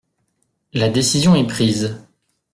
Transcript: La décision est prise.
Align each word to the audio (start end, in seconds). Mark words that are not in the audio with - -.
La 0.73 0.89
décision 0.89 1.35
est 1.35 1.45
prise. 1.45 1.95